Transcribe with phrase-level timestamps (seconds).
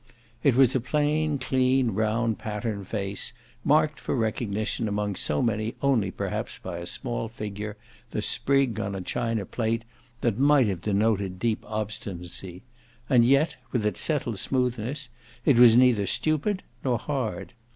[0.41, 6.09] It was a plain clean round pattern face, marked for recognition among so many only
[6.09, 7.77] perhaps by a small figure,
[8.09, 9.85] the sprig on a china plate,
[10.21, 12.63] that might have denoted deep obstinacy;
[13.11, 15.09] and yet, with its settled smoothness,
[15.45, 17.53] it was neither stupid nor hard.